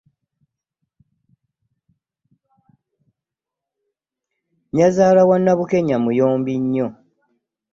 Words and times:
Nnyazaala 4.69 5.21
wa 5.29 5.37
Nabukenya 5.39 5.95
muyombi 6.03 6.53
nnyo. 6.61 6.87